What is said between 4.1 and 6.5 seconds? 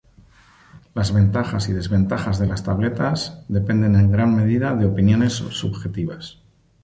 gran medida de opiniones subjetivas.